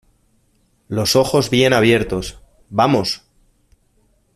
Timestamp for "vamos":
2.71-3.21